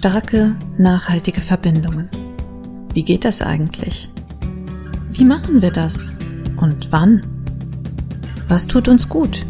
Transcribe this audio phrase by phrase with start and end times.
[0.00, 2.08] Starke, nachhaltige Verbindungen.
[2.94, 4.08] Wie geht das eigentlich?
[5.10, 6.16] Wie machen wir das?
[6.56, 7.22] Und wann?
[8.48, 9.44] Was tut uns gut?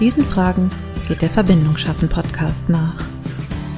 [0.00, 0.70] Diesen Fragen
[1.08, 3.04] geht der Verbindung schaffen Podcast nach.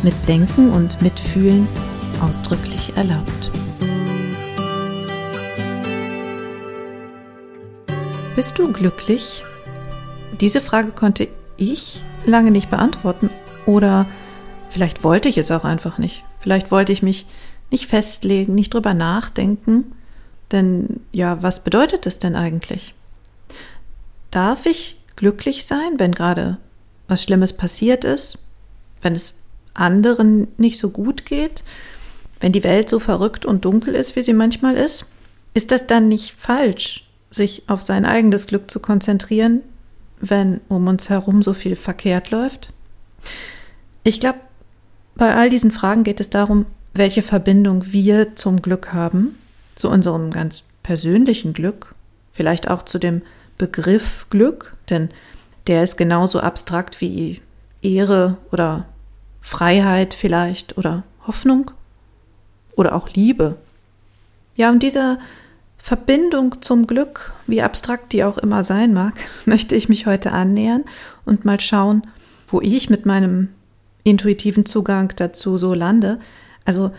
[0.05, 1.67] Mit Denken und Mitfühlen
[2.21, 3.51] ausdrücklich erlaubt.
[8.37, 9.43] Bist du glücklich?
[10.41, 11.27] Diese Frage konnte
[11.57, 13.31] ich lange nicht beantworten
[13.67, 14.07] oder
[14.69, 16.25] vielleicht wollte ich es auch einfach nicht.
[16.41, 17.27] Vielleicht wollte ich mich
[17.71, 19.93] nicht festlegen, nicht drüber nachdenken.
[20.53, 22.95] Denn ja, was bedeutet es denn eigentlich?
[24.31, 26.57] Darf ich glücklich sein, wenn gerade
[27.09, 28.39] was Schlimmes passiert ist,
[29.03, 29.35] wenn es
[29.75, 31.63] anderen nicht so gut geht,
[32.41, 35.05] wenn die Welt so verrückt und dunkel ist, wie sie manchmal ist?
[35.53, 39.63] Ist das dann nicht falsch, sich auf sein eigenes Glück zu konzentrieren,
[40.21, 42.73] wenn um uns herum so viel verkehrt läuft?
[44.05, 44.39] Ich glaube,
[45.17, 49.37] bei all diesen Fragen geht es darum, welche Verbindung wir zum Glück haben,
[49.75, 51.95] zu unserem ganz persönlichen Glück,
[52.33, 53.23] vielleicht auch zu dem
[53.59, 55.11] Begriff Glück, denn
[55.67, 57.43] der ist genauso abstrakt wie
[57.83, 58.87] Ehre oder
[59.41, 61.71] Freiheit vielleicht oder Hoffnung
[62.77, 63.57] oder auch Liebe.
[64.57, 65.19] Ja, und dieser
[65.83, 69.15] Verbindung zum Glück, wie abstrakt die auch immer sein mag,
[69.45, 70.85] möchte ich mich heute annähern
[71.25, 72.03] und mal schauen,
[72.49, 73.49] wo ich mit meinem
[74.05, 76.19] intuitiven Zugang dazu so lande.
[76.65, 76.91] Also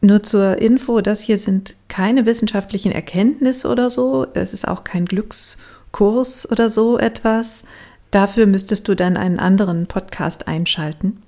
[0.00, 5.04] nur zur Info, das hier sind keine wissenschaftlichen Erkenntnisse oder so, es ist auch kein
[5.04, 7.64] Glückskurs oder so etwas.
[8.10, 11.22] Dafür müsstest du dann einen anderen Podcast einschalten.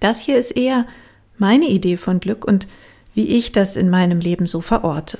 [0.00, 0.86] Das hier ist eher
[1.38, 2.66] meine Idee von Glück und
[3.14, 5.18] wie ich das in meinem Leben so verorte.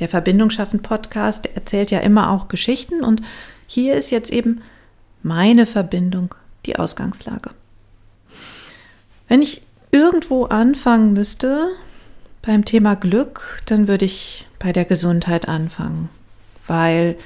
[0.00, 3.22] Der Verbindung schaffen Podcast erzählt ja immer auch Geschichten und
[3.66, 4.62] hier ist jetzt eben
[5.22, 6.34] meine Verbindung
[6.66, 7.50] die Ausgangslage.
[9.28, 11.68] Wenn ich irgendwo anfangen müsste
[12.42, 16.08] beim Thema Glück, dann würde ich bei der Gesundheit anfangen,
[16.66, 17.16] weil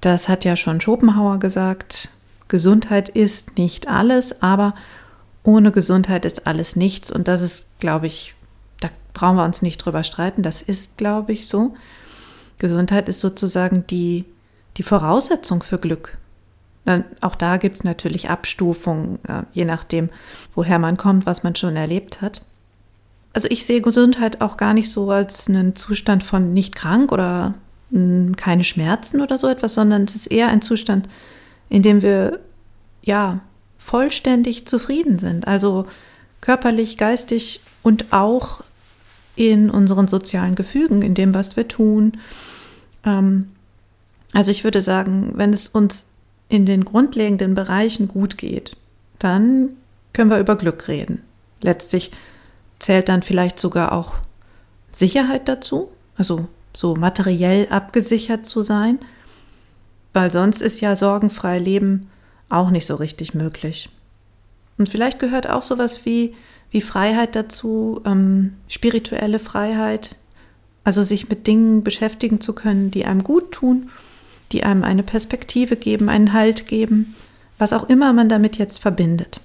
[0.00, 2.10] das hat ja schon Schopenhauer gesagt,
[2.48, 4.74] Gesundheit ist nicht alles, aber
[5.42, 8.34] ohne Gesundheit ist alles nichts und das ist, glaube ich,
[8.80, 11.74] da brauchen wir uns nicht drüber streiten, das ist, glaube ich, so.
[12.58, 14.24] Gesundheit ist sozusagen die,
[14.76, 16.18] die Voraussetzung für Glück.
[16.84, 19.18] Dann, auch da gibt es natürlich Abstufungen,
[19.52, 20.08] je nachdem,
[20.54, 22.42] woher man kommt, was man schon erlebt hat.
[23.34, 27.54] Also ich sehe Gesundheit auch gar nicht so als einen Zustand von nicht krank oder
[27.92, 31.08] hm, keine Schmerzen oder so etwas, sondern es ist eher ein Zustand,
[31.68, 32.40] in dem wir
[33.02, 33.40] ja
[33.76, 35.46] vollständig zufrieden sind.
[35.46, 35.86] Also
[36.40, 38.62] körperlich, geistig und auch
[39.38, 42.12] in unseren sozialen Gefügen, in dem, was wir tun,
[43.04, 43.50] ähm,
[44.32, 46.08] also ich würde sagen, wenn es uns
[46.48, 48.76] in den grundlegenden Bereichen gut geht,
[49.20, 49.70] dann
[50.12, 51.22] können wir über Glück reden.
[51.62, 52.10] Letztlich
[52.80, 54.14] zählt dann vielleicht sogar auch
[54.90, 58.98] Sicherheit dazu, also so materiell abgesichert zu sein,
[60.12, 62.10] weil sonst ist ja sorgenfrei Leben
[62.48, 63.88] auch nicht so richtig möglich.
[64.78, 66.34] Und vielleicht gehört auch sowas wie,
[66.70, 70.16] wie Freiheit dazu, ähm, spirituelle Freiheit,
[70.84, 73.90] also sich mit Dingen beschäftigen zu können, die einem gut tun,
[74.52, 77.14] die einem eine Perspektive geben, einen Halt geben,
[77.58, 79.40] was auch immer man damit jetzt verbindet.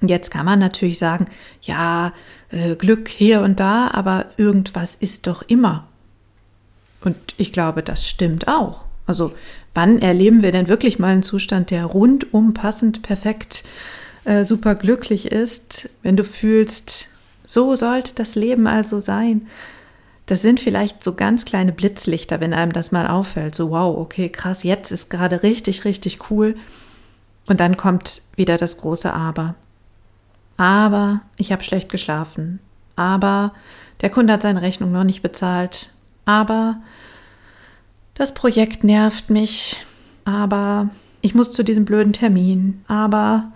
[0.00, 1.26] Jetzt kann man natürlich sagen,
[1.62, 2.12] ja,
[2.50, 5.86] äh, Glück hier und da, aber irgendwas ist doch immer.
[7.02, 8.84] Und ich glaube, das stimmt auch.
[9.06, 9.32] Also
[9.74, 13.66] wann erleben wir denn wirklich mal einen Zustand, der rundum passend, perfekt, äh,
[14.44, 17.08] super glücklich ist, wenn du fühlst,
[17.46, 19.46] so sollte das Leben also sein.
[20.26, 23.54] Das sind vielleicht so ganz kleine Blitzlichter, wenn einem das mal auffällt.
[23.54, 26.56] So, wow, okay, krass, jetzt ist gerade richtig, richtig cool.
[27.46, 29.56] Und dann kommt wieder das große Aber.
[30.56, 32.60] Aber ich habe schlecht geschlafen.
[32.94, 33.52] Aber
[34.00, 35.90] der Kunde hat seine Rechnung noch nicht bezahlt.
[36.24, 36.76] Aber
[38.14, 39.84] das Projekt nervt mich.
[40.24, 40.90] Aber
[41.20, 42.84] ich muss zu diesem blöden Termin.
[42.86, 43.50] Aber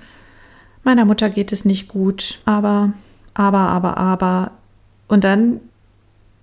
[0.87, 2.41] meiner Mutter geht es nicht gut.
[2.45, 2.93] Aber,
[3.35, 4.53] aber, aber, aber.
[5.09, 5.61] Und dann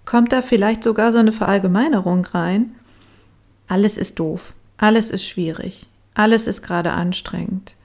[0.06, 2.76] kommt da vielleicht sogar so eine Verallgemeinerung rein.
[3.68, 7.76] Alles ist doof, alles ist schwierig, alles ist gerade anstrengend.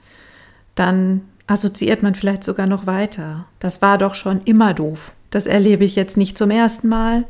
[0.75, 3.45] Dann assoziiert man vielleicht sogar noch weiter.
[3.59, 5.13] Das war doch schon immer doof.
[5.29, 7.25] Das erlebe ich jetzt nicht zum ersten Mal.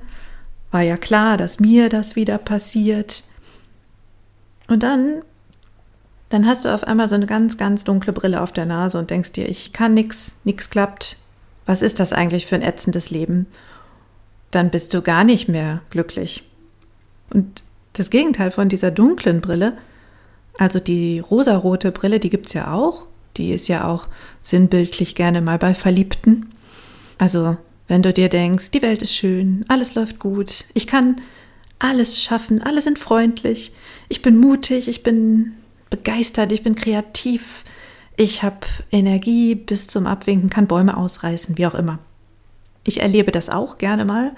[0.72, 3.24] War ja klar, dass mir das wieder passiert.
[4.68, 5.22] Und dann,
[6.30, 9.10] dann hast du auf einmal so eine ganz, ganz dunkle Brille auf der Nase und
[9.10, 11.18] denkst dir, ich kann nix, nix klappt.
[11.66, 13.48] Was ist das eigentlich für ein ätzendes Leben?
[14.52, 16.44] dann bist du gar nicht mehr glücklich.
[17.30, 19.78] Und das Gegenteil von dieser dunklen Brille,
[20.58, 23.04] also die rosarote Brille, die gibt es ja auch,
[23.38, 24.08] die ist ja auch
[24.42, 26.48] sinnbildlich gerne mal bei Verliebten.
[27.18, 31.18] Also, wenn du dir denkst, die Welt ist schön, alles läuft gut, ich kann
[31.80, 33.72] alles schaffen, alle sind freundlich,
[34.10, 35.54] ich bin mutig, ich bin
[35.90, 37.64] begeistert, ich bin kreativ,
[38.16, 42.00] ich habe Energie bis zum Abwinken, kann Bäume ausreißen, wie auch immer.
[42.84, 44.34] Ich erlebe das auch gerne mal,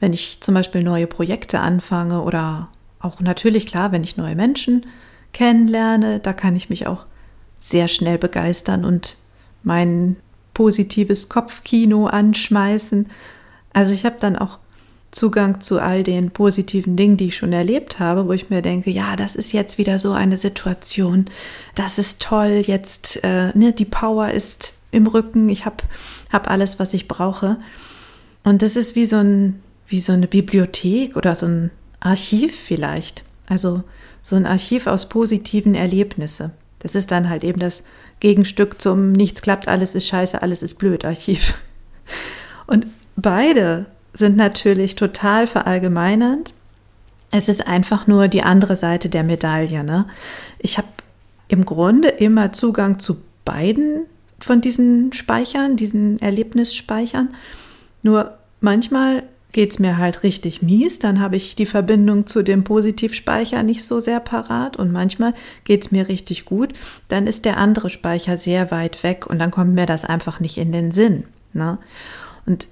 [0.00, 2.68] wenn ich zum Beispiel neue Projekte anfange oder
[3.00, 4.86] auch natürlich klar, wenn ich neue Menschen
[5.32, 7.06] kennenlerne, da kann ich mich auch
[7.58, 9.16] sehr schnell begeistern und
[9.62, 10.16] mein
[10.54, 13.08] positives Kopfkino anschmeißen.
[13.72, 14.58] Also ich habe dann auch
[15.12, 18.90] Zugang zu all den positiven Dingen, die ich schon erlebt habe, wo ich mir denke,
[18.90, 21.26] ja, das ist jetzt wieder so eine Situation,
[21.74, 25.76] das ist toll, jetzt, äh, ne, die Power ist im Rücken, ich habe
[26.32, 27.58] hab alles, was ich brauche.
[28.42, 31.70] Und das ist wie so, ein, wie so eine Bibliothek oder so ein
[32.00, 33.22] Archiv vielleicht.
[33.48, 33.84] Also
[34.22, 36.52] so ein Archiv aus positiven Erlebnissen.
[36.78, 37.82] Das ist dann halt eben das
[38.20, 41.54] Gegenstück zum Nichts klappt, alles ist scheiße, alles ist blöd Archiv.
[42.66, 42.86] Und
[43.16, 46.52] beide sind natürlich total verallgemeinernd.
[47.30, 49.84] Es ist einfach nur die andere Seite der Medaille.
[49.84, 50.06] Ne?
[50.58, 50.88] Ich habe
[51.48, 54.06] im Grunde immer Zugang zu beiden
[54.38, 57.34] von diesen Speichern, diesen Erlebnisspeichern.
[58.02, 59.22] Nur manchmal
[59.52, 63.84] geht es mir halt richtig mies, dann habe ich die Verbindung zu dem Positivspeicher nicht
[63.84, 66.72] so sehr parat und manchmal geht es mir richtig gut,
[67.08, 70.56] dann ist der andere Speicher sehr weit weg und dann kommt mir das einfach nicht
[70.56, 71.24] in den Sinn.
[71.52, 71.78] Ne?
[72.46, 72.68] Und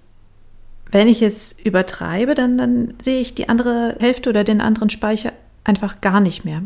[0.91, 5.33] wenn ich es übertreibe, dann, dann sehe ich die andere Hälfte oder den anderen Speicher
[5.65, 6.63] einfach gar nicht mehr.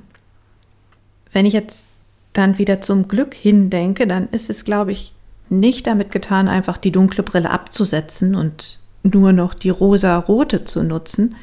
[1.33, 1.87] Wenn ich jetzt
[2.33, 5.13] dann wieder zum Glück hindenke, dann ist es, glaube ich,
[5.49, 11.37] nicht damit getan, einfach die dunkle Brille abzusetzen und nur noch die rosa-rote zu nutzen.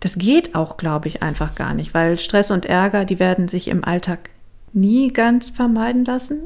[0.00, 3.68] Das geht auch, glaube ich, einfach gar nicht, weil Stress und Ärger, die werden sich
[3.68, 4.30] im Alltag
[4.72, 6.40] nie ganz vermeiden lassen.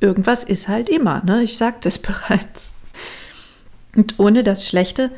[0.00, 1.42] Irgendwas ist halt immer, ne?
[1.42, 2.72] Ich sagte es bereits.
[3.96, 5.10] Und ohne das Schlechte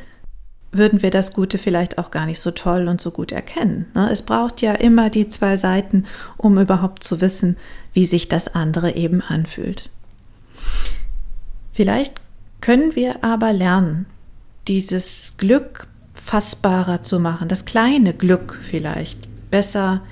[0.70, 3.86] würden wir das Gute vielleicht auch gar nicht so toll und so gut erkennen.
[3.94, 4.10] Ne?
[4.10, 6.04] Es braucht ja immer die zwei Seiten,
[6.36, 7.56] um überhaupt zu wissen,
[7.92, 9.90] wie sich das andere eben anfühlt.
[11.72, 12.20] Vielleicht
[12.60, 14.06] können wir aber lernen,
[14.68, 20.02] dieses Glück fassbarer zu machen, das kleine Glück vielleicht besser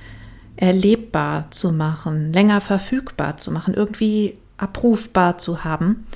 [0.57, 6.07] erlebbar zu machen, länger verfügbar zu machen, irgendwie abrufbar zu haben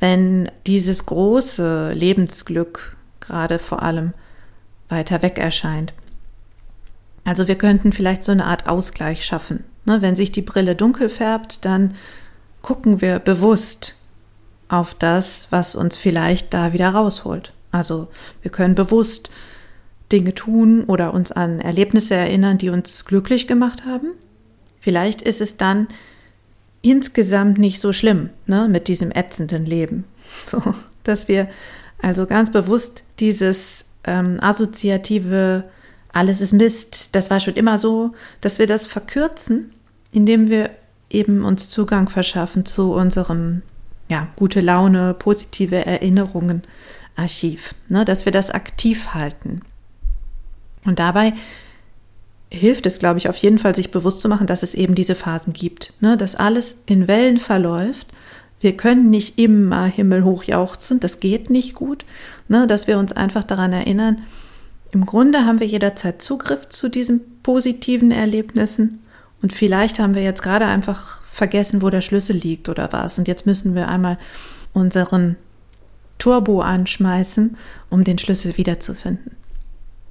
[0.00, 4.12] wenn dieses große Lebensglück gerade vor allem
[4.88, 5.94] weiter weg erscheint.
[7.24, 9.64] Also wir könnten vielleicht so eine Art Ausgleich schaffen.
[9.84, 11.94] Ne, wenn sich die Brille dunkel färbt, dann
[12.62, 13.94] gucken wir bewusst
[14.68, 17.52] auf das, was uns vielleicht da wieder rausholt.
[17.72, 18.08] Also
[18.42, 19.30] wir können bewusst
[20.12, 24.08] Dinge tun oder uns an Erlebnisse erinnern, die uns glücklich gemacht haben.
[24.80, 25.88] Vielleicht ist es dann
[26.82, 30.04] insgesamt nicht so schlimm ne, mit diesem ätzenden Leben.
[30.42, 30.62] So,
[31.04, 31.48] dass wir
[32.00, 35.64] also ganz bewusst dieses ähm, assoziative,
[36.12, 39.72] alles ist Mist, das war schon immer so, dass wir das verkürzen,
[40.12, 40.70] indem wir
[41.10, 43.62] eben uns Zugang verschaffen zu unserem,
[44.08, 46.62] ja, gute Laune, positive Erinnerungen
[47.16, 49.60] Archiv, ne, dass wir das aktiv halten.
[50.84, 51.34] Und dabei
[52.50, 55.14] hilft es, glaube ich, auf jeden Fall, sich bewusst zu machen, dass es eben diese
[55.14, 56.16] Phasen gibt, ne?
[56.16, 58.08] dass alles in Wellen verläuft.
[58.60, 62.04] Wir können nicht immer himmelhoch jauchzen, das geht nicht gut,
[62.48, 62.66] ne?
[62.66, 64.22] dass wir uns einfach daran erinnern,
[64.92, 68.98] im Grunde haben wir jederzeit Zugriff zu diesen positiven Erlebnissen
[69.40, 73.18] und vielleicht haben wir jetzt gerade einfach vergessen, wo der Schlüssel liegt oder was.
[73.18, 74.18] Und jetzt müssen wir einmal
[74.72, 75.36] unseren
[76.18, 77.56] Turbo anschmeißen,
[77.88, 79.36] um den Schlüssel wiederzufinden.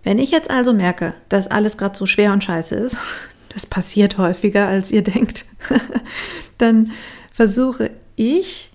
[0.10, 2.98] Wenn ich jetzt also merke, dass alles gerade so schwer und scheiße ist,
[3.54, 5.46] das passiert häufiger, als ihr denkt,
[6.58, 6.92] dann
[7.32, 8.72] versuche ich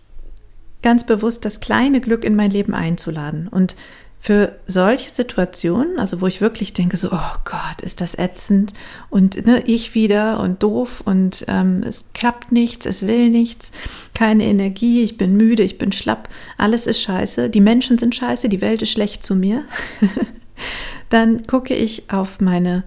[0.80, 3.48] ganz bewusst das kleine Glück in mein Leben einzuladen.
[3.48, 3.74] Und
[4.20, 8.72] für solche Situationen, also wo ich wirklich denke, so, oh Gott, ist das ätzend
[9.10, 13.72] und ne, ich wieder und doof und ähm, es klappt nichts, es will nichts,
[14.14, 18.48] keine Energie, ich bin müde, ich bin schlapp, alles ist scheiße, die Menschen sind scheiße,
[18.48, 19.64] die Welt ist schlecht zu mir.
[21.08, 22.84] dann gucke ich auf meine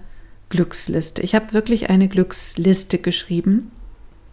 [0.50, 1.22] Glücksliste.
[1.22, 3.70] Ich habe wirklich eine Glücksliste geschrieben.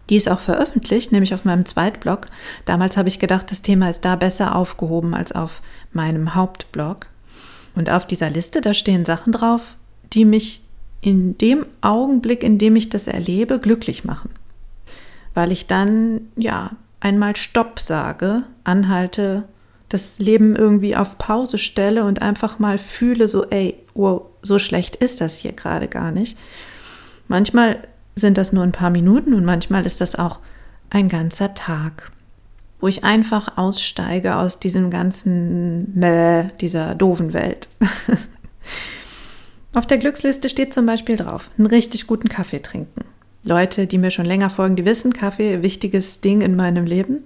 [0.09, 2.27] Die ist auch veröffentlicht, nämlich auf meinem Zweitblog.
[2.65, 5.61] Damals habe ich gedacht, das Thema ist da besser aufgehoben als auf
[5.93, 7.07] meinem Hauptblog.
[7.73, 9.75] Und auf dieser Liste, da stehen Sachen drauf,
[10.13, 10.61] die mich
[11.01, 14.29] in dem Augenblick, in dem ich das erlebe, glücklich machen.
[15.33, 19.43] Weil ich dann, ja, einmal Stopp sage, anhalte,
[19.95, 24.97] das Leben irgendwie auf Pause stelle und einfach mal fühle, so, ey, wow, so schlecht
[24.97, 26.37] ist das hier gerade gar nicht.
[27.29, 27.77] Manchmal
[28.15, 30.39] sind das nur ein paar Minuten und manchmal ist das auch
[30.89, 32.11] ein ganzer Tag,
[32.81, 37.69] wo ich einfach aussteige aus diesem ganzen Mäh, dieser doofen Welt.
[39.73, 43.05] Auf der Glücksliste steht zum Beispiel drauf, einen richtig guten Kaffee trinken.
[43.43, 47.23] Leute, die mir schon länger folgen, die wissen, Kaffee, wichtiges Ding in meinem Leben.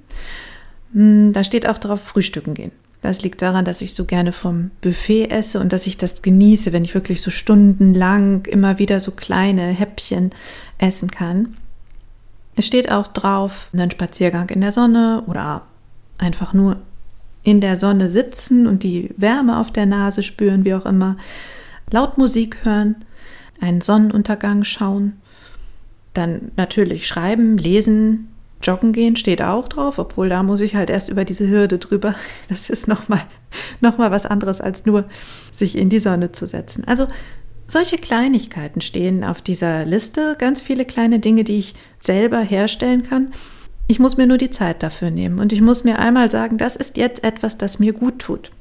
[0.93, 2.72] Hm, da steht auch drauf, frühstücken gehen.
[3.01, 6.74] Das liegt daran, dass ich so gerne vom Buffet esse und dass ich das genieße,
[6.74, 10.31] wenn ich wirklich so stundenlang immer wieder so kleine Häppchen
[10.77, 11.55] essen kann.
[12.55, 15.62] Es steht auch drauf, einen Spaziergang in der Sonne oder
[16.17, 16.77] einfach nur
[17.41, 21.15] in der Sonne sitzen und die Wärme auf der Nase spüren, wie auch immer.
[21.89, 22.96] Laut Musik hören,
[23.62, 25.13] einen Sonnenuntergang schauen.
[26.13, 28.27] Dann natürlich schreiben, lesen,
[28.62, 32.16] Joggen gehen steht auch drauf, obwohl da muss ich halt erst über diese Hürde drüber.
[32.50, 33.22] Das ist nochmal
[33.82, 35.06] noch mal was anderes, als nur
[35.51, 36.84] sich in die Sonne zu setzen.
[36.86, 37.08] Also
[37.68, 43.32] solche Kleinigkeiten stehen auf dieser Liste, ganz viele kleine Dinge, die ich selber herstellen kann.
[43.88, 46.75] Ich muss mir nur die Zeit dafür nehmen und ich muss mir einmal sagen, das
[46.75, 48.51] ist jetzt etwas, das mir gut tut.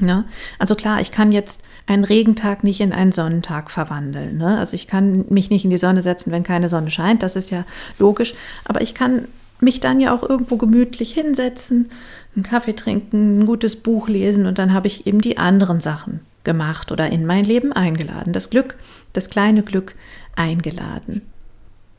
[0.00, 0.24] Ja,
[0.58, 4.38] also klar, ich kann jetzt einen Regentag nicht in einen Sonnentag verwandeln.
[4.38, 4.58] Ne?
[4.58, 7.50] Also ich kann mich nicht in die Sonne setzen, wenn keine Sonne scheint, das ist
[7.50, 7.64] ja
[7.98, 8.34] logisch.
[8.64, 9.26] Aber ich kann
[9.60, 11.90] mich dann ja auch irgendwo gemütlich hinsetzen,
[12.36, 16.20] einen Kaffee trinken, ein gutes Buch lesen und dann habe ich eben die anderen Sachen
[16.44, 18.32] gemacht oder in mein Leben eingeladen.
[18.32, 18.76] Das Glück,
[19.12, 19.96] das kleine Glück
[20.36, 21.22] eingeladen.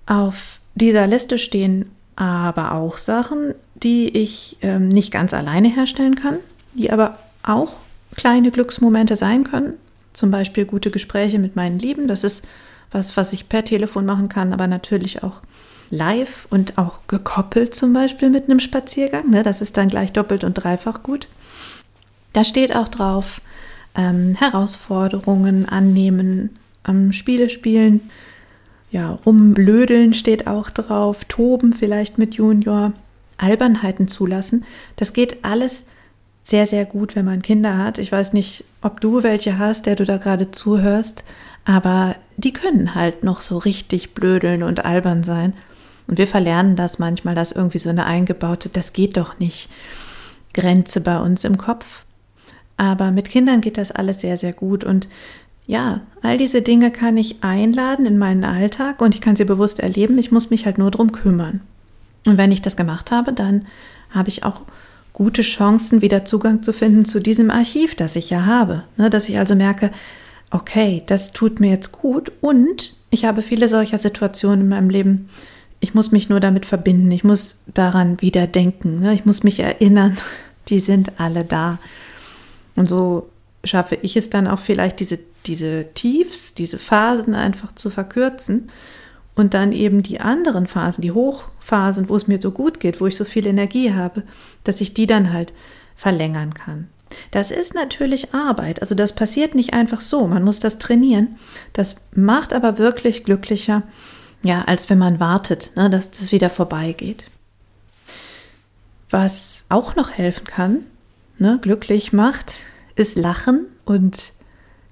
[0.05, 6.37] Auf dieser Liste stehen aber auch Sachen, die ich ähm, nicht ganz alleine herstellen kann,
[6.73, 7.73] die aber auch
[8.15, 9.73] kleine Glücksmomente sein können.
[10.13, 12.07] Zum Beispiel gute Gespräche mit meinen Lieben.
[12.07, 12.45] Das ist
[12.91, 15.41] was, was ich per Telefon machen kann, aber natürlich auch
[15.91, 19.29] live und auch gekoppelt zum Beispiel mit einem Spaziergang.
[19.29, 19.43] Ne?
[19.43, 21.27] Das ist dann gleich doppelt und dreifach gut.
[22.33, 23.41] Da steht auch drauf,
[23.95, 26.51] ähm, Herausforderungen annehmen,
[26.87, 28.09] ähm, Spiele spielen,
[28.91, 32.93] ja, rumblödeln steht auch drauf, toben vielleicht mit Junior,
[33.37, 34.65] Albernheiten zulassen.
[34.95, 35.85] Das geht alles
[36.49, 37.97] sehr, sehr gut, wenn man Kinder hat.
[37.97, 41.23] Ich weiß nicht, ob du welche hast, der du da gerade zuhörst,
[41.65, 45.53] aber die können halt noch so richtig blödeln und albern sein.
[46.07, 49.69] Und wir verlernen das manchmal, dass irgendwie so eine eingebaute, das geht doch nicht,
[50.53, 52.05] Grenze bei uns im Kopf.
[52.77, 54.83] Aber mit Kindern geht das alles sehr, sehr gut.
[54.83, 55.07] Und
[55.67, 59.79] ja, all diese Dinge kann ich einladen in meinen Alltag und ich kann sie bewusst
[59.79, 60.17] erleben.
[60.17, 61.61] Ich muss mich halt nur drum kümmern.
[62.25, 63.67] Und wenn ich das gemacht habe, dann
[64.09, 64.61] habe ich auch
[65.13, 68.83] gute Chancen, wieder Zugang zu finden zu diesem Archiv, das ich ja habe.
[68.97, 69.91] Ne, dass ich also merke,
[70.51, 75.29] okay, das tut mir jetzt gut und ich habe viele solcher Situationen in meinem Leben.
[75.79, 79.59] Ich muss mich nur damit verbinden, ich muss daran wieder denken, ne, ich muss mich
[79.59, 80.17] erinnern,
[80.67, 81.79] die sind alle da.
[82.75, 83.29] Und so
[83.63, 88.69] schaffe ich es dann auch vielleicht, diese, diese Tiefs, diese Phasen einfach zu verkürzen
[89.39, 93.07] und dann eben die anderen Phasen, die Hochphasen, wo es mir so gut geht, wo
[93.07, 94.23] ich so viel Energie habe,
[94.65, 95.53] dass ich die dann halt
[95.95, 96.89] verlängern kann.
[97.31, 101.37] Das ist natürlich Arbeit, also das passiert nicht einfach so, man muss das trainieren.
[101.71, 103.83] Das macht aber wirklich glücklicher,
[104.43, 107.23] ja, als wenn man wartet, ne, dass das wieder vorbeigeht.
[109.09, 110.79] Was auch noch helfen kann,
[111.37, 112.55] ne, glücklich macht,
[112.95, 114.33] ist Lachen und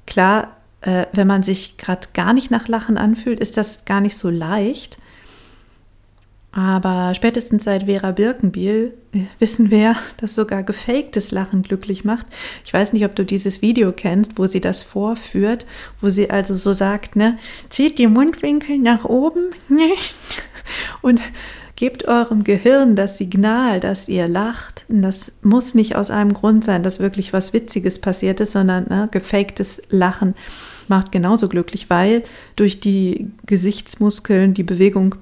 [0.05, 0.55] klar,
[0.87, 4.29] äh, wenn man sich gerade gar nicht nach Lachen anfühlt, ist das gar nicht so
[4.29, 4.97] leicht.
[6.53, 12.25] Aber spätestens seit Vera Birkenbiel äh, wissen wir, dass sogar gefaktes Lachen glücklich macht.
[12.65, 15.65] Ich weiß nicht, ob du dieses Video kennst, wo sie das vorführt,
[15.99, 17.37] wo sie also so sagt, ne,
[17.69, 19.89] zieht die Mundwinkel nach oben ne,
[21.01, 21.19] und
[21.75, 24.85] gebt eurem Gehirn das Signal, dass ihr lacht.
[24.87, 29.09] Das muss nicht aus einem Grund sein, dass wirklich was Witziges passiert ist, sondern ne,
[29.11, 30.33] gefaktes Lachen
[30.89, 32.23] macht genauso glücklich, weil
[32.55, 35.15] durch die Gesichtsmuskeln die Bewegung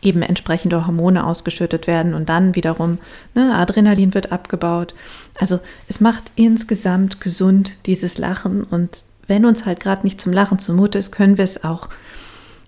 [0.00, 2.98] eben entsprechende Hormone ausgeschüttet werden und dann wiederum
[3.34, 4.94] ne, Adrenalin wird abgebaut.
[5.38, 5.58] Also
[5.88, 10.98] es macht insgesamt gesund dieses Lachen und wenn uns halt gerade nicht zum Lachen zumute
[10.98, 11.88] ist, können wir es auch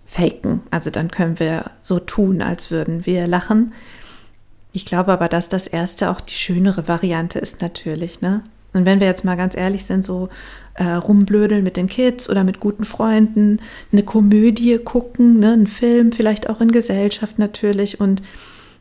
[0.07, 0.61] faken.
[0.71, 3.73] Also dann können wir so tun, als würden wir lachen.
[4.73, 8.42] Ich glaube aber, dass das erste auch die schönere Variante ist natürlich, ne?
[8.73, 10.28] Und wenn wir jetzt mal ganz ehrlich sind, so
[10.80, 13.58] äh, rumblödeln mit den Kids oder mit guten Freunden,
[13.92, 18.00] eine Komödie gucken, ne, einen Film, vielleicht auch in Gesellschaft natürlich.
[18.00, 18.22] Und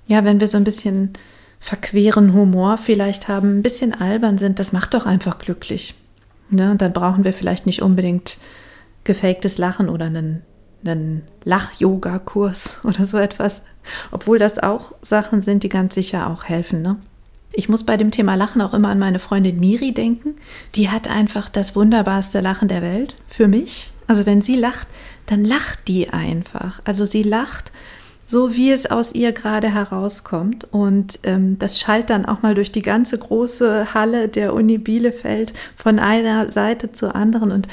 [0.08, 1.12] ja, wenn wir so ein bisschen
[1.60, 5.94] verqueren Humor vielleicht haben, ein bisschen albern sind, das macht doch einfach glücklich.
[6.50, 6.72] Ne?
[6.72, 8.38] Und dann brauchen wir vielleicht nicht unbedingt
[9.04, 10.42] gefaktes Lachen oder einen,
[10.86, 13.62] einen Lach-Yoga-Kurs oder so etwas.
[14.12, 16.82] Obwohl das auch Sachen sind, die ganz sicher auch helfen.
[16.82, 16.96] Ne?
[17.60, 20.36] Ich muss bei dem Thema Lachen auch immer an meine Freundin Miri denken.
[20.76, 23.92] Die hat einfach das wunderbarste Lachen der Welt für mich.
[24.08, 24.88] Also wenn sie lacht,
[25.26, 26.80] dann lacht die einfach.
[26.86, 27.74] Also sie lacht
[28.26, 30.68] so wie es aus ihr gerade herauskommt.
[30.72, 35.52] Und ähm, das schallt dann auch mal durch die ganze große Halle der Uni Bielefeld
[35.76, 37.52] von einer Seite zur anderen.
[37.52, 37.68] Und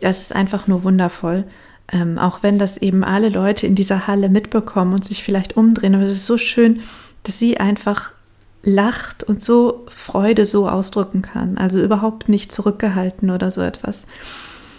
[0.00, 1.42] das ist einfach nur wundervoll.
[1.90, 5.96] Ähm, auch wenn das eben alle Leute in dieser Halle mitbekommen und sich vielleicht umdrehen.
[5.96, 6.82] Aber es ist so schön,
[7.24, 8.12] dass sie einfach
[8.64, 11.58] lacht und so Freude so ausdrücken kann.
[11.58, 14.06] Also überhaupt nicht zurückgehalten oder so etwas.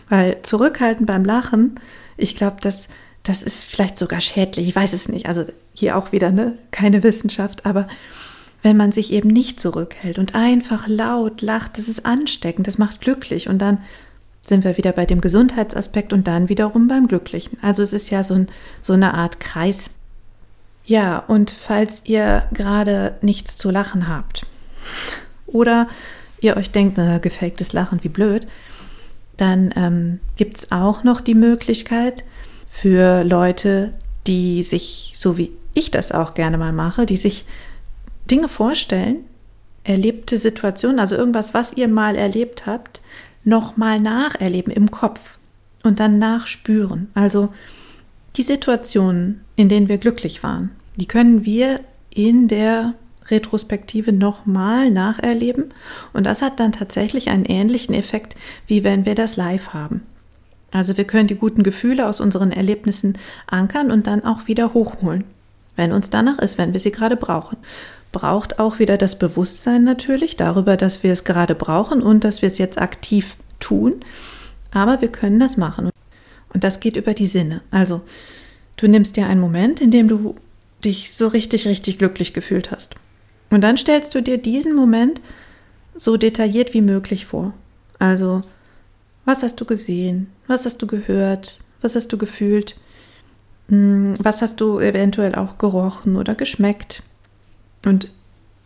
[0.10, 1.76] Weil zurückhalten beim Lachen,
[2.18, 2.88] ich glaube, das,
[3.24, 4.68] das ist vielleicht sogar schädlich.
[4.68, 5.28] Ich weiß es nicht.
[5.28, 6.58] Also hier auch wieder ne?
[6.72, 7.66] keine Wissenschaft.
[7.66, 7.88] Aber
[8.62, 13.02] wenn man sich eben nicht zurückhält und einfach laut lacht, das ist ansteckend, das macht
[13.02, 13.48] glücklich.
[13.48, 13.80] Und dann
[14.42, 17.58] sind wir wieder bei dem Gesundheitsaspekt und dann wiederum beim Glücklichen.
[17.62, 18.48] Also es ist ja so, ein,
[18.82, 19.92] so eine Art Kreis.
[20.86, 24.46] Ja, und falls ihr gerade nichts zu lachen habt
[25.48, 25.88] oder
[26.42, 28.46] ihr euch denkt, na, gefaktes Lachen, wie blöd,
[29.38, 32.24] dann ähm, gibt es auch noch die Möglichkeit
[32.70, 33.92] für Leute,
[34.28, 37.46] die sich, so wie ich das auch gerne mal mache, die sich
[38.30, 39.18] Dinge vorstellen,
[39.84, 43.02] erlebte Situationen, also irgendwas, was ihr mal erlebt habt,
[43.44, 45.38] nochmal nacherleben im Kopf
[45.84, 47.10] und dann nachspüren.
[47.14, 47.54] Also
[48.36, 52.94] die Situationen, in denen wir glücklich waren, die können wir in der
[53.28, 55.74] Retrospektive nochmal nacherleben.
[56.14, 58.36] Und das hat dann tatsächlich einen ähnlichen Effekt,
[58.68, 60.02] wie wenn wir das live haben.
[60.72, 65.24] Also wir können die guten Gefühle aus unseren Erlebnissen ankern und dann auch wieder hochholen,
[65.76, 67.58] wenn uns danach ist, wenn wir sie gerade brauchen.
[68.12, 72.48] Braucht auch wieder das Bewusstsein natürlich darüber, dass wir es gerade brauchen und dass wir
[72.48, 74.02] es jetzt aktiv tun.
[74.72, 75.90] Aber wir können das machen.
[76.56, 77.62] Und das geht über die Sinne.
[77.70, 78.00] Also
[78.78, 80.36] du nimmst dir einen Moment, in dem du
[80.86, 82.96] dich so richtig, richtig glücklich gefühlt hast.
[83.50, 85.20] Und dann stellst du dir diesen Moment
[85.98, 87.54] so detailliert wie möglich vor.
[88.00, 88.42] Also,
[89.26, 90.28] was hast du gesehen?
[90.48, 91.60] Was hast du gehört?
[91.82, 92.78] Was hast du gefühlt?
[93.68, 97.04] Hm, was hast du eventuell auch gerochen oder geschmeckt?
[97.84, 98.10] Und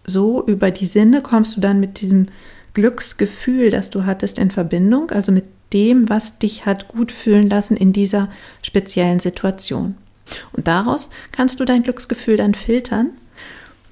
[0.06, 2.28] so über die Sinne kommst du dann mit diesem
[2.76, 7.78] Glücksgefühl, das du hattest, in Verbindung, also mit dem, was dich hat gut fühlen lassen
[7.78, 8.30] in dieser
[8.62, 9.96] speziellen Situation.
[10.52, 13.12] Und daraus kannst du dein Glücksgefühl dann filtern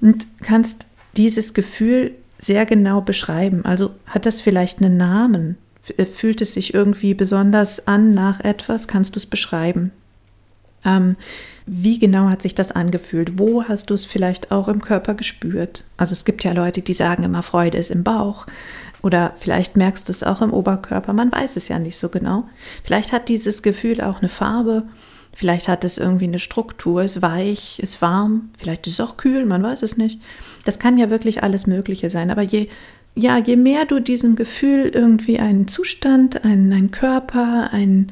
[0.00, 0.86] und kannst
[1.16, 3.64] dieses Gefühl sehr genau beschreiben.
[3.64, 5.56] Also hat das vielleicht einen Namen?
[6.14, 8.86] Fühlt es sich irgendwie besonders an nach etwas?
[8.86, 9.90] Kannst du es beschreiben?
[10.84, 11.16] Ähm,
[11.66, 13.38] wie genau hat sich das angefühlt?
[13.38, 15.84] Wo hast du es vielleicht auch im Körper gespürt?
[15.96, 18.46] Also es gibt ja Leute, die sagen immer, Freude ist im Bauch.
[19.02, 21.12] Oder vielleicht merkst du es auch im Oberkörper.
[21.12, 22.48] Man weiß es ja nicht so genau.
[22.84, 24.84] Vielleicht hat dieses Gefühl auch eine Farbe
[25.38, 29.46] Vielleicht hat es irgendwie eine Struktur, ist weich, ist warm, vielleicht ist es auch kühl,
[29.46, 30.20] man weiß es nicht.
[30.64, 32.32] Das kann ja wirklich alles Mögliche sein.
[32.32, 32.68] Aber je,
[33.14, 38.10] ja, je mehr du diesem Gefühl irgendwie einen Zustand, einen, einen Körper, ein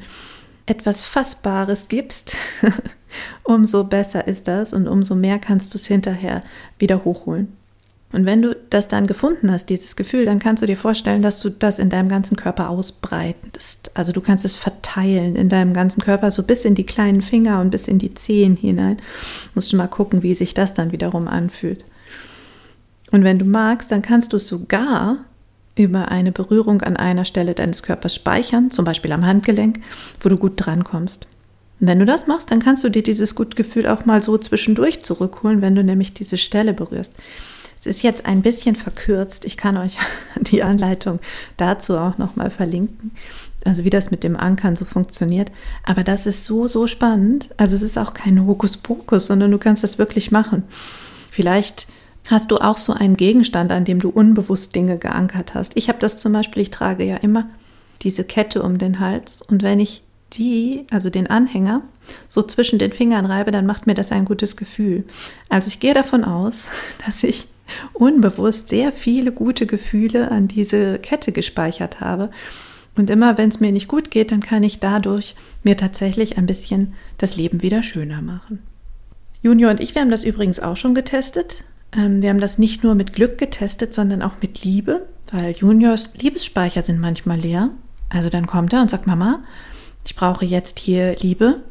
[0.67, 2.37] etwas Fassbares gibst,
[3.43, 6.39] umso besser ist das und umso mehr kannst du es hinterher
[6.79, 7.57] wieder hochholen.
[8.13, 11.41] Und wenn du das dann gefunden hast, dieses Gefühl, dann kannst du dir vorstellen, dass
[11.41, 13.91] du das in deinem ganzen Körper ausbreitest.
[13.95, 17.59] Also du kannst es verteilen in deinem ganzen Körper, so bis in die kleinen Finger
[17.59, 18.97] und bis in die Zehen hinein.
[19.55, 21.83] Musst du mal gucken, wie sich das dann wiederum anfühlt.
[23.11, 25.17] Und wenn du magst, dann kannst du es sogar
[25.75, 29.79] über eine Berührung an einer Stelle deines Körpers speichern, zum Beispiel am Handgelenk,
[30.21, 31.27] wo du gut drankommst.
[31.79, 35.03] Und wenn du das machst, dann kannst du dir dieses Gutgefühl auch mal so zwischendurch
[35.03, 37.13] zurückholen, wenn du nämlich diese Stelle berührst.
[37.87, 39.45] Ist jetzt ein bisschen verkürzt.
[39.45, 39.97] Ich kann euch
[40.39, 41.19] die Anleitung
[41.57, 43.11] dazu auch nochmal verlinken.
[43.65, 45.51] Also wie das mit dem Ankern so funktioniert.
[45.83, 47.49] Aber das ist so, so spannend.
[47.57, 50.63] Also es ist auch kein Hokuspokus, sondern du kannst das wirklich machen.
[51.31, 51.87] Vielleicht
[52.29, 55.75] hast du auch so einen Gegenstand, an dem du unbewusst Dinge geankert hast.
[55.75, 57.49] Ich habe das zum Beispiel, ich trage ja immer
[58.01, 59.41] diese Kette um den Hals.
[59.41, 61.81] Und wenn ich die, also den Anhänger,
[62.27, 65.05] so zwischen den Fingern reibe, dann macht mir das ein gutes Gefühl.
[65.49, 66.67] Also ich gehe davon aus,
[67.05, 67.47] dass ich
[67.93, 72.29] unbewusst sehr viele gute Gefühle an diese Kette gespeichert habe.
[72.95, 76.47] Und immer wenn es mir nicht gut geht, dann kann ich dadurch mir tatsächlich ein
[76.47, 78.59] bisschen das Leben wieder schöner machen.
[79.43, 81.63] Junior und ich, wir haben das übrigens auch schon getestet.
[81.95, 86.09] Ähm, wir haben das nicht nur mit Glück getestet, sondern auch mit Liebe, weil Juniors
[86.19, 87.69] Liebesspeicher sind manchmal leer.
[88.09, 89.43] Also dann kommt er und sagt, Mama,
[90.05, 91.61] ich brauche jetzt hier Liebe.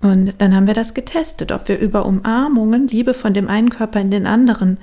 [0.00, 4.00] Und dann haben wir das getestet, ob wir über Umarmungen Liebe von dem einen Körper
[4.00, 4.78] in den anderen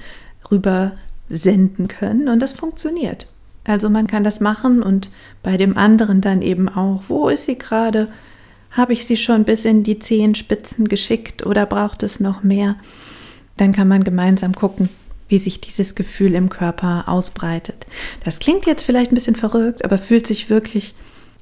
[0.52, 0.94] rüber
[1.30, 3.28] senden können und das funktioniert.
[3.64, 5.10] Also man kann das machen und
[5.42, 8.08] bei dem anderen dann eben auch, wo ist sie gerade?
[8.70, 12.76] Habe ich sie schon bis in die Zehenspitzen geschickt oder braucht es noch mehr?
[13.58, 14.90] Dann kann man gemeinsam gucken,
[15.30, 17.88] wie sich dieses Gefühl im Körper ausbreitet.
[18.24, 20.94] Das klingt jetzt vielleicht ein bisschen verrückt, aber fühlt sich wirklich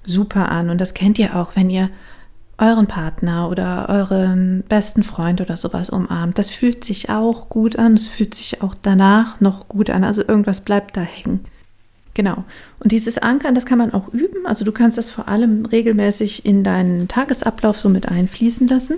[0.05, 0.69] super an.
[0.69, 1.89] Und das kennt ihr auch, wenn ihr
[2.57, 6.37] euren Partner oder euren besten Freund oder sowas umarmt.
[6.37, 10.03] Das fühlt sich auch gut an, es fühlt sich auch danach noch gut an.
[10.03, 11.45] Also irgendwas bleibt da hängen.
[12.13, 12.43] Genau.
[12.79, 14.45] Und dieses Ankern, das kann man auch üben.
[14.45, 18.97] Also du kannst das vor allem regelmäßig in deinen Tagesablauf so mit einfließen lassen.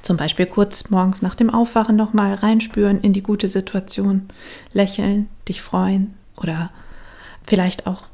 [0.00, 4.28] Zum Beispiel kurz morgens nach dem Aufwachen nochmal reinspüren in die gute Situation,
[4.72, 6.70] lächeln, dich freuen oder
[7.44, 8.04] vielleicht auch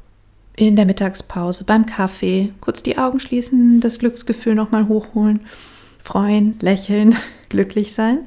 [0.55, 5.41] in der Mittagspause, beim Kaffee, kurz die Augen schließen, das Glücksgefühl nochmal hochholen,
[5.99, 7.15] freuen, lächeln,
[7.49, 8.19] glücklich sein.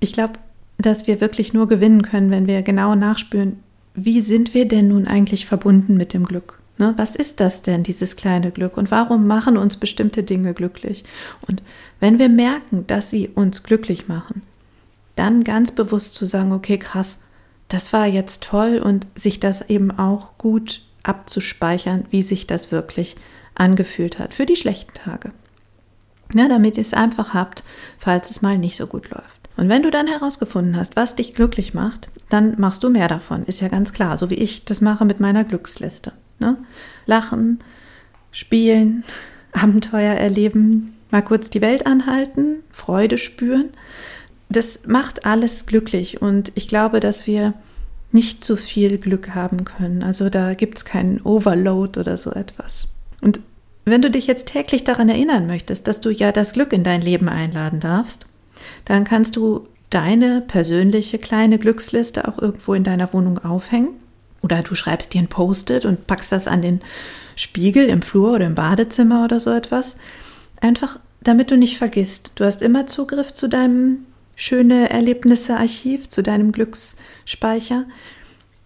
[0.00, 0.34] Ich glaube,
[0.78, 3.58] dass wir wirklich nur gewinnen können, wenn wir genau nachspüren,
[3.94, 6.58] wie sind wir denn nun eigentlich verbunden mit dem Glück?
[6.78, 6.94] Ne?
[6.96, 8.76] Was ist das denn, dieses kleine Glück?
[8.76, 11.04] Und warum machen uns bestimmte Dinge glücklich?
[11.46, 11.62] Und
[12.00, 14.42] wenn wir merken, dass sie uns glücklich machen,
[15.14, 17.22] dann ganz bewusst zu sagen, okay, krass,
[17.68, 23.16] das war jetzt toll und sich das eben auch gut abzuspeichern, wie sich das wirklich
[23.54, 25.30] angefühlt hat für die schlechten Tage.
[26.32, 27.62] Ja, damit ihr es einfach habt,
[27.98, 29.44] falls es mal nicht so gut läuft.
[29.56, 33.44] Und wenn du dann herausgefunden hast, was dich glücklich macht, dann machst du mehr davon,
[33.44, 36.12] ist ja ganz klar, so wie ich das mache mit meiner Glücksliste.
[36.40, 36.56] Ne?
[37.06, 37.60] Lachen,
[38.32, 39.04] spielen,
[39.52, 43.68] Abenteuer erleben, mal kurz die Welt anhalten, Freude spüren.
[44.48, 47.54] Das macht alles glücklich und ich glaube, dass wir
[48.14, 50.02] nicht zu viel Glück haben können.
[50.02, 52.86] Also da gibt es keinen Overload oder so etwas.
[53.20, 53.40] Und
[53.84, 57.02] wenn du dich jetzt täglich daran erinnern möchtest, dass du ja das Glück in dein
[57.02, 58.26] Leben einladen darfst,
[58.84, 63.90] dann kannst du deine persönliche kleine Glücksliste auch irgendwo in deiner Wohnung aufhängen.
[64.40, 66.80] Oder du schreibst dir ein Post-it und packst das an den
[67.36, 69.96] Spiegel im Flur oder im Badezimmer oder so etwas.
[70.60, 72.32] Einfach damit du nicht vergisst.
[72.36, 74.04] Du hast immer Zugriff zu deinem
[74.36, 77.84] schöne Erlebnisse-Archiv, zu deinem Glücksspeicher.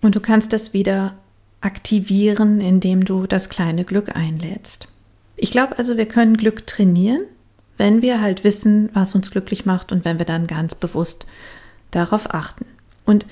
[0.01, 1.15] Und du kannst das wieder
[1.61, 4.89] aktivieren, indem du das kleine Glück einlädst.
[5.37, 7.23] Ich glaube also, wir können Glück trainieren,
[7.77, 11.27] wenn wir halt wissen, was uns glücklich macht und wenn wir dann ganz bewusst
[11.91, 12.67] darauf achten.
[13.05, 13.27] Und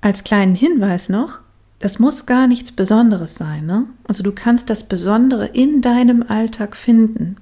[0.00, 1.40] als kleinen Hinweis noch,
[1.78, 3.66] das muss gar nichts Besonderes sein.
[3.66, 3.86] Ne?
[4.04, 7.36] Also du kannst das Besondere in deinem Alltag finden.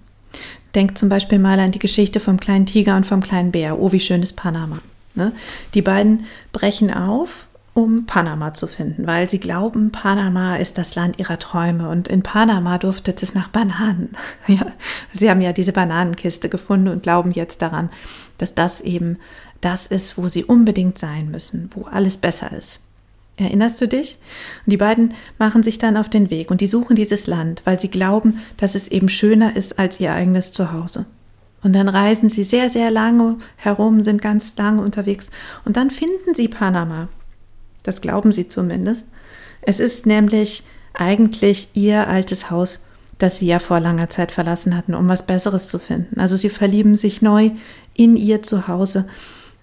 [0.74, 3.78] Denk zum Beispiel mal an die Geschichte vom kleinen Tiger und vom kleinen Bär.
[3.78, 4.78] Oh, wie schön ist Panama.
[5.14, 5.32] Ne?
[5.74, 11.18] Die beiden brechen auf, um Panama zu finden, weil sie glauben, Panama ist das Land
[11.18, 14.10] ihrer Träume und in Panama duftet es nach Bananen.
[14.48, 14.66] Ja,
[15.12, 17.90] sie haben ja diese Bananenkiste gefunden und glauben jetzt daran,
[18.38, 19.18] dass das eben
[19.60, 22.80] das ist, wo sie unbedingt sein müssen, wo alles besser ist.
[23.38, 24.18] Erinnerst du dich?
[24.66, 27.78] Und die beiden machen sich dann auf den Weg und die suchen dieses Land, weil
[27.78, 31.06] sie glauben, dass es eben schöner ist als ihr eigenes Zuhause.
[31.62, 35.30] Und dann reisen sie sehr, sehr lange herum, sind ganz lange unterwegs
[35.64, 37.08] und dann finden sie Panama.
[37.82, 39.08] Das glauben sie zumindest.
[39.62, 40.62] Es ist nämlich
[40.94, 42.84] eigentlich ihr altes Haus,
[43.18, 46.20] das sie ja vor langer Zeit verlassen hatten, um was Besseres zu finden.
[46.20, 47.50] Also sie verlieben sich neu
[47.94, 49.08] in ihr Zuhause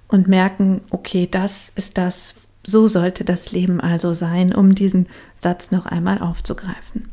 [0.08, 2.36] und merken, okay, das ist das,
[2.66, 5.08] so sollte das Leben also sein, um diesen
[5.40, 7.10] Satz noch einmal aufzugreifen.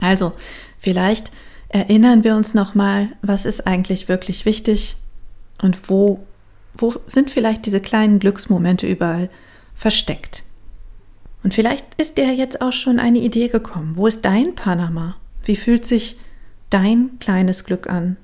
[0.00, 0.32] Also,
[0.78, 1.30] vielleicht
[1.68, 4.96] erinnern wir uns nochmal, was ist eigentlich wirklich wichtig
[5.62, 6.20] und wo,
[6.74, 9.28] wo sind vielleicht diese kleinen Glücksmomente überall
[9.74, 10.42] versteckt.
[11.42, 13.96] Und vielleicht ist dir jetzt auch schon eine Idee gekommen.
[13.96, 15.16] Wo ist dein Panama?
[15.44, 16.18] Wie fühlt sich
[16.68, 18.16] dein kleines Glück an?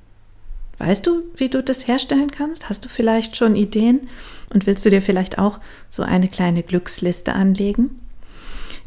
[0.79, 2.69] Weißt du, wie du das herstellen kannst?
[2.69, 4.09] Hast du vielleicht schon Ideen?
[4.53, 5.59] Und willst du dir vielleicht auch
[5.89, 8.01] so eine kleine Glücksliste anlegen?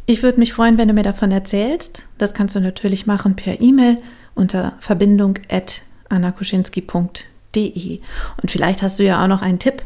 [0.06, 2.08] Ich würde mich freuen, wenn du mir davon erzählst.
[2.18, 3.98] Das kannst du natürlich machen per E-Mail
[4.36, 8.00] unter verbindung at annakuschinski.de.
[8.42, 9.84] Und vielleicht hast du ja auch noch einen Tipp,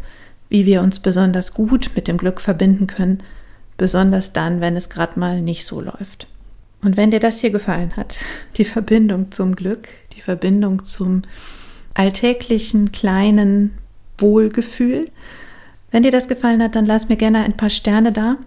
[0.49, 3.23] wie wir uns besonders gut mit dem Glück verbinden können,
[3.77, 6.27] besonders dann, wenn es gerade mal nicht so läuft.
[6.81, 8.15] Und wenn dir das hier gefallen hat,
[8.57, 11.23] die Verbindung zum Glück, die Verbindung zum
[11.93, 13.77] alltäglichen kleinen
[14.17, 15.09] Wohlgefühl,
[15.93, 18.37] wenn dir das gefallen hat, dann lass mir gerne ein paar Sterne da.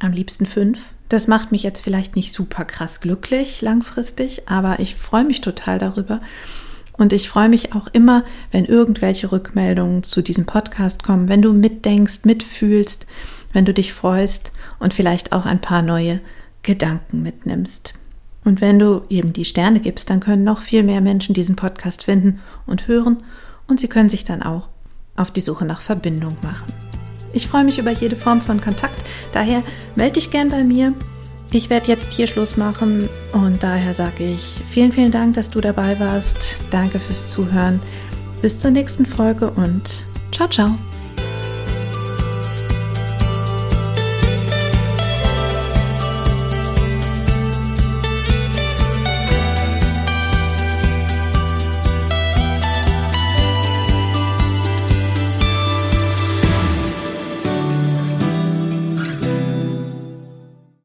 [0.00, 0.92] Am liebsten fünf.
[1.08, 5.78] Das macht mich jetzt vielleicht nicht super krass glücklich langfristig, aber ich freue mich total
[5.78, 6.20] darüber.
[6.96, 11.52] Und ich freue mich auch immer, wenn irgendwelche Rückmeldungen zu diesem Podcast kommen, wenn du
[11.52, 13.06] mitdenkst, mitfühlst,
[13.52, 16.20] wenn du dich freust und vielleicht auch ein paar neue
[16.64, 17.94] Gedanken mitnimmst.
[18.44, 22.04] Und wenn du eben die Sterne gibst, dann können noch viel mehr Menschen diesen Podcast
[22.04, 23.22] finden und hören
[23.66, 24.68] und sie können sich dann auch
[25.16, 26.72] auf die Suche nach Verbindung machen.
[27.32, 29.62] Ich freue mich über jede Form von Kontakt, daher
[29.96, 30.92] melde dich gern bei mir.
[31.52, 35.60] Ich werde jetzt hier Schluss machen und daher sage ich vielen, vielen Dank, dass du
[35.60, 36.56] dabei warst.
[36.70, 37.80] Danke fürs Zuhören.
[38.42, 40.76] Bis zur nächsten Folge und ciao, ciao.